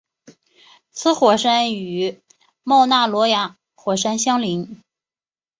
[0.89, 2.19] 此火山与
[2.63, 4.81] 冒纳罗亚火山相邻。